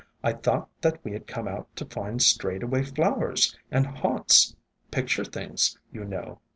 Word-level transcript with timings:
I 0.23 0.33
thought 0.33 0.67
that 0.81 0.97
we 1.05 1.11
had 1.11 1.27
come 1.27 1.47
out 1.47 1.75
to 1.75 1.85
find 1.85 2.23
strayed 2.23 2.63
away 2.63 2.81
flowers 2.81 3.55
and 3.69 3.85
haunts— 3.85 4.55
picture 4.89 5.23
things, 5.23 5.77
you 5.91 6.03
know. 6.05 6.39